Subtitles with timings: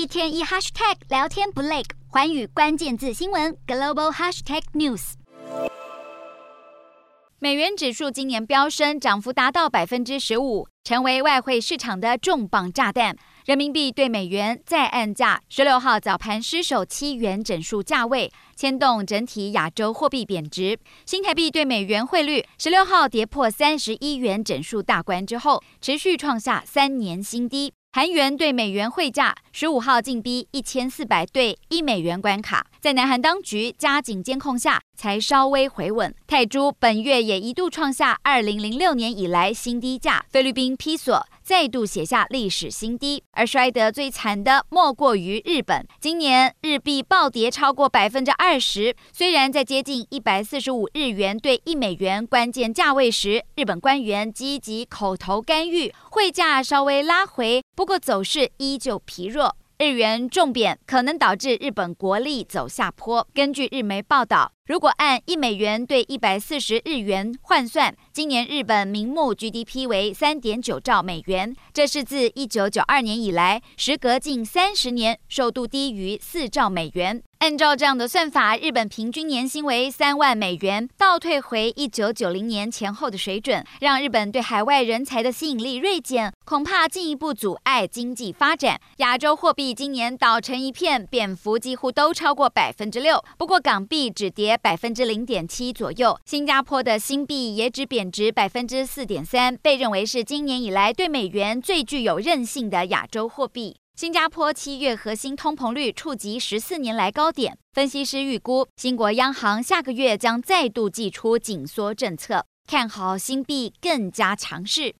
[0.00, 5.12] 一天一 hashtag 聊天不累，环宇关键字新闻 global hashtag news。
[7.38, 13.14] 美元指数今年飙升，涨幅达到百分之十五，成为外汇市场的重磅炸弹。
[13.44, 20.78] 人民币对美元再按价，十六号早盘失守七元整数价位，牵动整体亚洲货币贬值。
[21.04, 27.74] 新台币对美元汇率十六号跌破三十一元整数大关之后，持续创下三年新低。
[27.92, 36.14] 韩元对美元汇价十五号进逼一千四百对一美元关卡，在南韩当局加紧监控下，才稍微回稳。
[36.28, 45.84] 泰铢本月也一度创下二零零六年以来新低价，菲律宾披索再度写下历史新低，而摔得最惨的莫过于日本。
[46.00, 59.56] 今年日币暴跌超过百分之二十，虽然在接近一百四十五日元兑一美元关键价位时，日本官员积极口头干预，汇价稍微拉回，不过走势依旧疲弱。
[59.78, 63.26] 日元重贬可能导致日本国力走下坡。
[63.32, 77.22] 根据日媒报道，如果按一美元兑一百四十日元换算，今年日本名目 GDP 为三点九兆美元，这是自一九九二年以来，时隔近三十年，首度低于四兆美元。
[77.40, 88.78] 按照这样的算法，日本平均年薪为三万美元，倒退回一九九零年前后的水准，让日本对海外人才的吸引力锐减，恐怕进一步阻碍经济发展。
[88.98, 103.76] 亚洲货币今年倒成一片，贬幅几乎都超过百分之六，不过港币只跌百分之零点七左右，新加坡的新币也只贬值百分之四点三，被认为是今年以来对美元最具有韧性的亚洲货币。
[104.00, 114.94] 新加坡七月核心通膨率触及十四年来高点，分析师预估新国央行下个月将再度祭出紧缩政策，看好新币更加强势。